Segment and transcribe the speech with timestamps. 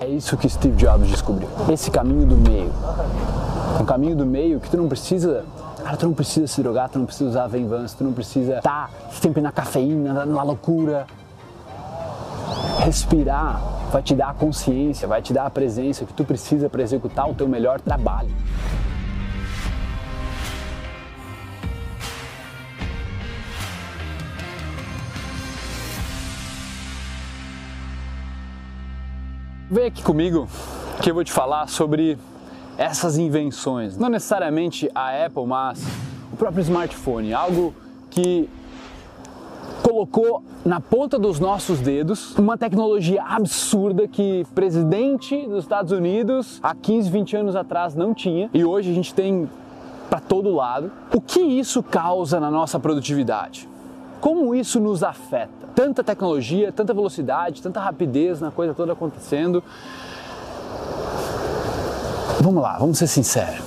[0.00, 1.48] É isso que Steve Jobs descobriu.
[1.70, 2.72] Esse caminho do meio.
[3.78, 5.44] Um caminho do meio que tu não precisa
[5.82, 8.90] Cara, tu não precisa se drogar, tu não precisa usar Venvance, tu não precisa estar
[9.10, 11.06] sempre na cafeína, na loucura.
[12.84, 13.60] Respirar
[13.90, 17.28] vai te dar a consciência, vai te dar a presença que tu precisa para executar
[17.28, 18.30] o teu melhor trabalho.
[29.80, 30.46] Vem aqui comigo
[31.02, 32.18] que eu vou te falar sobre
[32.76, 33.96] essas invenções.
[33.96, 35.82] Não necessariamente a Apple, mas
[36.30, 37.74] o próprio smartphone, algo
[38.10, 38.46] que
[39.82, 46.74] colocou na ponta dos nossos dedos uma tecnologia absurda que presidente dos Estados Unidos há
[46.74, 49.48] 15, 20 anos atrás não tinha e hoje a gente tem
[50.10, 50.92] para todo lado.
[51.10, 53.66] O que isso causa na nossa produtividade?
[54.20, 55.59] Como isso nos afeta?
[55.80, 59.64] Tanta tecnologia, tanta velocidade, tanta rapidez na coisa toda acontecendo.
[62.38, 63.64] Vamos lá, vamos ser sinceros.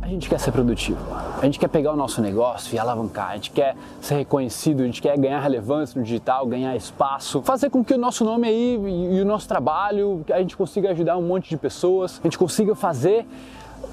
[0.00, 0.98] A gente quer ser produtivo,
[1.40, 4.84] a gente quer pegar o nosso negócio e alavancar, a gente quer ser reconhecido, a
[4.84, 8.74] gente quer ganhar relevância no digital, ganhar espaço, fazer com que o nosso nome aí
[9.12, 12.74] e o nosso trabalho, a gente consiga ajudar um monte de pessoas, a gente consiga
[12.74, 13.24] fazer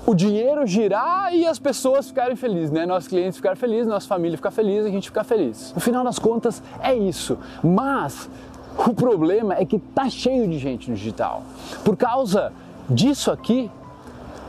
[0.06, 2.86] o dinheiro girar e as pessoas ficarem felizes, né?
[2.86, 5.74] Nossos clientes ficarem felizes, nossa família ficar feliz, a gente ficar feliz.
[5.74, 7.38] No final das contas, é isso.
[7.64, 8.30] Mas
[8.78, 11.44] o problema é que tá cheio de gente no digital.
[11.84, 12.52] Por causa
[12.90, 13.70] disso aqui,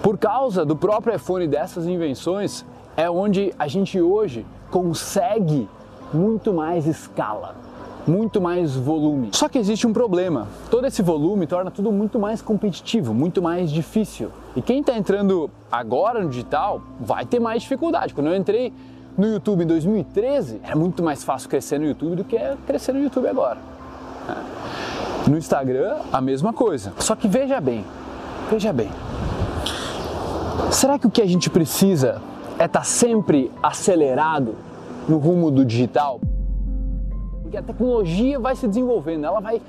[0.02, 2.64] por causa do próprio iPhone dessas invenções,
[2.96, 5.68] é onde a gente hoje consegue
[6.12, 7.69] muito mais escala
[8.06, 9.30] muito mais volume.
[9.32, 10.48] Só que existe um problema.
[10.70, 14.30] Todo esse volume torna tudo muito mais competitivo, muito mais difícil.
[14.56, 18.14] E quem está entrando agora no digital vai ter mais dificuldade.
[18.14, 18.72] Quando eu entrei
[19.16, 22.92] no YouTube em 2013, era muito mais fácil crescer no YouTube do que é crescer
[22.92, 23.58] no YouTube agora.
[25.28, 26.92] No Instagram, a mesma coisa.
[26.98, 27.84] Só que veja bem,
[28.50, 28.90] veja bem.
[30.70, 32.22] Será que o que a gente precisa
[32.58, 34.54] é estar tá sempre acelerado
[35.08, 36.20] no rumo do digital?
[37.50, 39.60] Porque a tecnologia vai se desenvolvendo, ela vai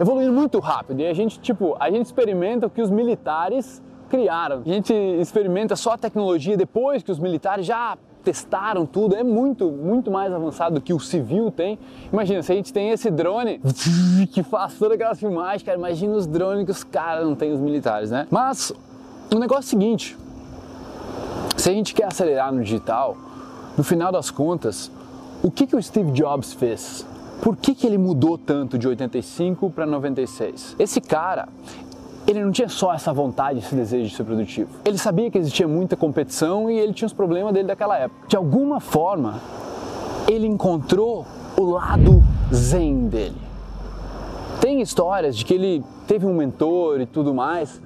[0.00, 4.62] evoluindo muito rápido e a gente, tipo, a gente experimenta o que os militares criaram.
[4.64, 9.70] A gente experimenta só a tecnologia depois que os militares já testaram tudo, é muito,
[9.70, 11.78] muito mais avançado do que o civil tem.
[12.10, 13.60] Imagina, se a gente tem esse drone
[14.32, 17.60] que faz toda aquela filmagem, cara, imagina os drones que os caras não têm, os
[17.60, 18.26] militares, né?
[18.30, 18.72] Mas
[19.32, 20.16] o negócio é o seguinte,
[21.56, 23.16] se a gente quer acelerar no digital,
[23.76, 24.90] no final das contas,
[25.42, 27.06] o que, que o Steve Jobs fez?
[27.42, 30.76] Por que, que ele mudou tanto de 85 para 96?
[30.78, 31.48] Esse cara,
[32.26, 34.70] ele não tinha só essa vontade, esse desejo de ser produtivo.
[34.84, 38.26] Ele sabia que existia muita competição e ele tinha os problemas dele daquela época.
[38.26, 39.40] De alguma forma,
[40.28, 41.24] ele encontrou
[41.56, 43.36] o lado zen dele.
[44.60, 47.80] Tem histórias de que ele teve um mentor e tudo mais,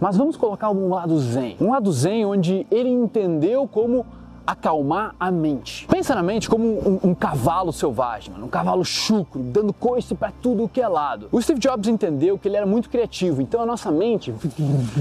[0.00, 1.56] mas vamos colocar um lado zen.
[1.60, 4.04] Um lado zen onde ele entendeu como
[4.46, 5.86] acalmar a mente.
[5.88, 10.32] Pensa na mente como um, um cavalo selvagem, mano, um cavalo chucro, dando coice para
[10.40, 11.28] tudo que é lado.
[11.32, 14.32] O Steve Jobs entendeu que ele era muito criativo, então a nossa mente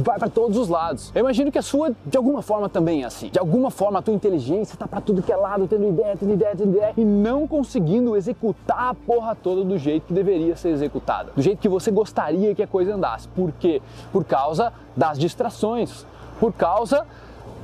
[0.04, 1.12] vai para todos os lados.
[1.14, 3.30] Eu imagino que a sua, de alguma forma, também é assim.
[3.30, 6.34] De alguma forma, a tua inteligência tá para tudo que é lado, tendo ideia, tendo
[6.34, 10.70] ideia, tendo ideia, e não conseguindo executar a porra toda do jeito que deveria ser
[10.70, 13.28] executada, do jeito que você gostaria que a coisa andasse.
[13.28, 13.82] Por quê?
[14.12, 16.06] Por causa das distrações,
[16.40, 17.06] por causa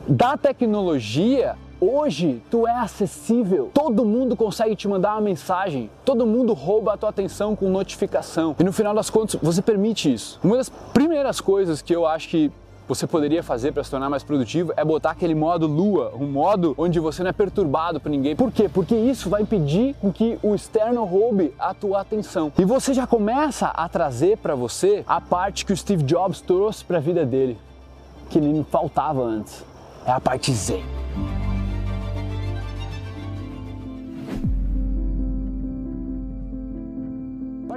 [0.07, 6.53] da tecnologia Hoje tu é acessível, todo mundo consegue te mandar uma mensagem, todo mundo
[6.53, 8.55] rouba a tua atenção com notificação.
[8.59, 10.39] E no final das contas, você permite isso.
[10.43, 12.51] Uma das primeiras coisas que eu acho que
[12.87, 16.75] você poderia fazer para se tornar mais produtivo é botar aquele modo lua, um modo
[16.77, 18.35] onde você não é perturbado por ninguém.
[18.35, 18.69] Por quê?
[18.69, 22.53] Porque isso vai impedir que o externo roube a tua atenção.
[22.59, 26.85] E você já começa a trazer para você a parte que o Steve Jobs trouxe
[26.85, 27.57] para a vida dele,
[28.29, 29.65] que lhe faltava antes.
[30.05, 30.83] É a parte zen.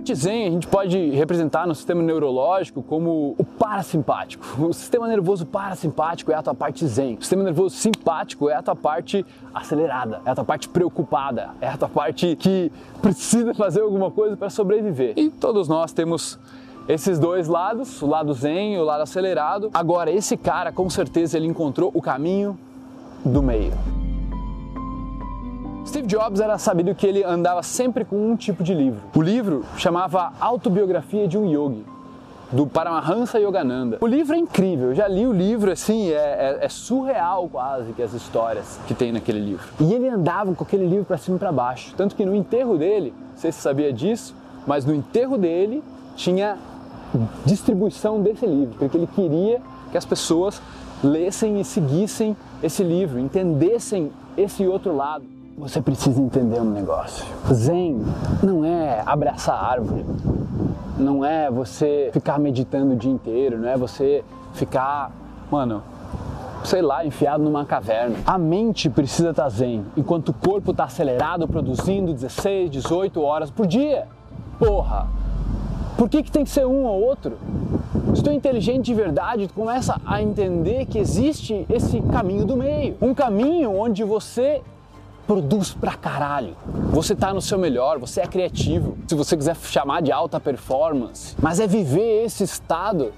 [0.04, 4.44] Parte zen a gente pode representar no sistema neurológico como o parasimpático.
[4.62, 7.14] O sistema nervoso parasimpático é a tua parte zen.
[7.14, 9.24] O sistema nervoso simpático é a tua parte
[9.54, 12.70] acelerada, é a tua parte preocupada, é a tua parte que
[13.00, 15.14] precisa fazer alguma coisa para sobreviver.
[15.16, 16.38] E todos nós temos
[16.86, 19.70] esses dois lados, o lado zen e o lado acelerado.
[19.72, 22.58] Agora, esse cara com certeza ele encontrou o caminho
[23.24, 23.72] do meio.
[25.94, 29.00] Steve Jobs era sabido que ele andava sempre com um tipo de livro.
[29.14, 31.84] O livro chamava Autobiografia de um Yogi,
[32.50, 33.98] do Paramahansa Yogananda.
[34.00, 37.92] O livro é incrível, eu já li o livro, assim, é, é, é, surreal quase
[37.92, 39.68] que as histórias que tem naquele livro.
[39.78, 42.76] E ele andava com aquele livro para cima e para baixo, tanto que no enterro
[42.76, 44.34] dele, não sei se sabia disso,
[44.66, 45.80] mas no enterro dele
[46.16, 46.58] tinha
[47.46, 49.62] distribuição desse livro, porque ele queria
[49.92, 50.60] que as pessoas
[51.04, 55.34] lessem e seguissem esse livro, entendessem esse outro lado.
[55.56, 57.24] Você precisa entender um negócio.
[57.52, 58.02] Zen
[58.42, 60.04] não é abraçar a árvore,
[60.98, 65.12] não é você ficar meditando o dia inteiro, não é você ficar,
[65.48, 65.80] mano,
[66.64, 68.16] sei lá, enfiado numa caverna.
[68.26, 73.64] A mente precisa estar zen, enquanto o corpo está acelerado, produzindo 16, 18 horas por
[73.64, 74.08] dia.
[74.58, 75.06] Porra!
[75.96, 77.38] Por que, que tem que ser um ou outro?
[78.12, 82.56] Se tu é inteligente de verdade, tu começa a entender que existe esse caminho do
[82.56, 82.96] meio.
[83.00, 84.60] Um caminho onde você
[85.26, 86.56] produz pra caralho.
[86.90, 88.96] Você tá no seu melhor, você é criativo.
[89.06, 93.12] Se você quiser chamar de alta performance, mas é viver esse estado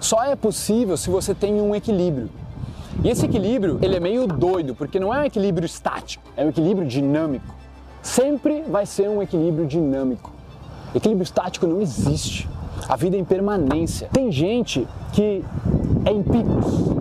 [0.00, 2.28] só é possível se você tem um equilíbrio.
[3.02, 6.48] E esse equilíbrio, ele é meio doido, porque não é um equilíbrio estático, é um
[6.48, 7.54] equilíbrio dinâmico.
[8.02, 10.32] Sempre vai ser um equilíbrio dinâmico.
[10.94, 12.48] Equilíbrio estático não existe.
[12.88, 14.08] A vida é impermanência.
[14.12, 15.44] Tem gente que
[16.04, 16.95] é em picos.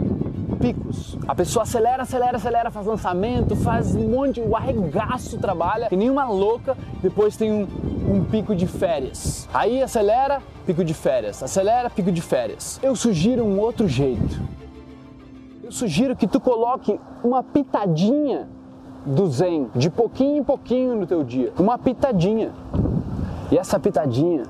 [0.60, 1.18] Picos.
[1.28, 6.28] A pessoa acelera, acelera, acelera, faz lançamento, faz um monte, o arregaço trabalha, e nenhuma
[6.28, 7.68] louca, depois tem um,
[8.10, 9.48] um pico de férias.
[9.54, 11.42] Aí acelera, pico de férias.
[11.44, 12.80] Acelera, pico de férias.
[12.81, 14.42] Eu sugiro um outro jeito.
[15.63, 18.48] Eu sugiro que tu coloque uma pitadinha
[19.06, 21.54] do zen, de pouquinho em pouquinho no teu dia.
[21.58, 22.51] Uma pitadinha.
[23.51, 24.44] E essa pitadinha,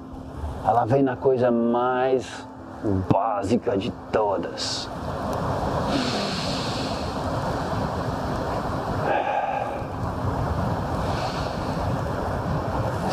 [0.66, 2.48] ela vem na coisa mais
[3.12, 4.90] básica de todas.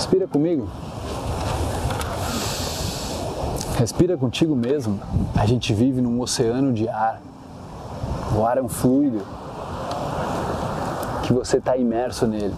[0.02, 0.68] Respira comigo.
[3.78, 4.98] Respira contigo mesmo.
[5.36, 7.22] A gente vive num oceano de ar.
[8.36, 9.24] O ar é um fluido
[11.22, 12.52] que você está imerso nele.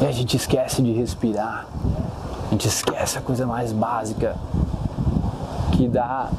[0.00, 1.66] E a gente esquece de respirar.
[2.46, 4.36] A gente esquece a coisa mais básica
[5.72, 6.30] que dá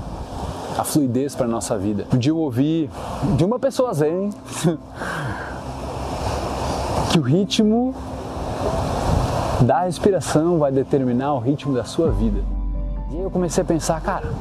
[0.75, 2.07] a fluidez para nossa vida.
[2.11, 2.89] Um dia eu ouvi
[3.35, 4.31] de uma pessoa zen
[7.17, 7.95] que o ritmo
[9.61, 12.41] da respiração vai determinar o ritmo da sua vida.
[13.09, 14.31] E aí eu comecei a pensar, cara,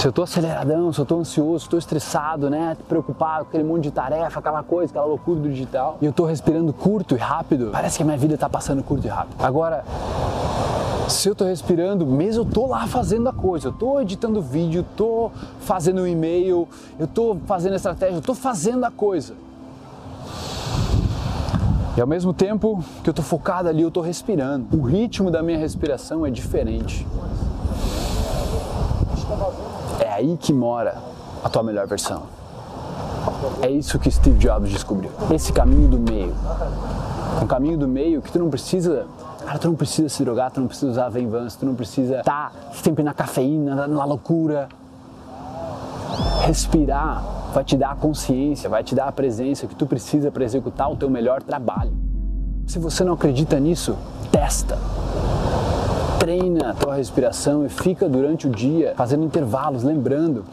[0.00, 3.50] se eu tô aceleradão, se eu tô ansioso, se eu tô estressado, né, preocupado com
[3.50, 7.14] aquele monte de tarefa, aquela coisa, aquela loucura do digital, e eu tô respirando curto
[7.14, 9.36] e rápido, parece que a minha vida tá passando curto e rápido.
[9.38, 9.84] Agora,
[11.08, 14.84] se eu tô respirando, mesmo eu tô lá fazendo a coisa, eu tô editando vídeo,
[14.96, 15.30] tô
[15.60, 16.66] fazendo um e-mail,
[16.98, 19.34] eu tô fazendo estratégia, eu tô fazendo a coisa.
[21.98, 24.68] E ao mesmo tempo que eu tô focado ali, eu tô respirando.
[24.78, 27.04] O ritmo da minha respiração é diferente.
[29.98, 30.96] É aí que mora
[31.42, 32.22] a tua melhor versão.
[33.60, 35.10] É isso que Steve Jobs descobriu.
[35.34, 36.32] Esse caminho do meio.
[37.42, 39.04] Um caminho do meio que tu não precisa
[39.44, 42.52] Cara, tu não precisa se drogar, tu não precisa usar Venvance, tu não precisa estar
[42.52, 44.68] tá sempre na cafeína, na loucura.
[46.46, 50.44] Respirar vai te dar a consciência, vai te dar a presença que tu precisa para
[50.44, 51.90] executar o teu melhor trabalho.
[52.68, 53.98] Se você não acredita nisso,
[54.30, 54.78] testa
[56.20, 60.44] treina a tua respiração e fica durante o dia fazendo intervalos, lembrando.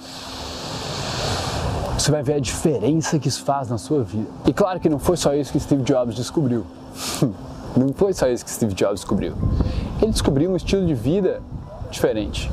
[1.96, 4.30] Você vai ver a diferença que isso faz na sua vida.
[4.48, 6.66] E claro que não foi só isso que Steve Jobs descobriu.
[7.78, 9.36] não foi só isso que Steve Jobs descobriu.
[10.02, 11.40] Ele descobriu um estilo de vida
[11.92, 12.50] diferente.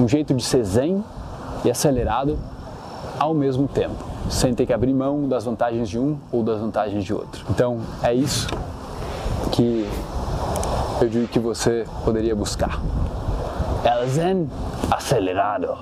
[0.00, 1.04] Um jeito de ser zen
[1.62, 2.38] e acelerado
[3.18, 7.04] ao mesmo tempo, sem ter que abrir mão das vantagens de um ou das vantagens
[7.04, 7.44] de outro.
[7.50, 8.48] Então, é isso
[9.52, 9.88] que
[11.00, 12.80] eu digo que você poderia buscar.
[13.84, 14.50] El Zen
[14.90, 15.76] acelerado.